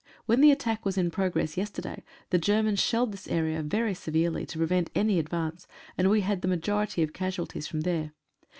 [0.25, 2.01] When the at tack was in progress yesterday
[2.31, 6.47] the Germans shelled this area very severely, to prevent any advance, and we had the
[6.47, 8.11] majority of casualties from there.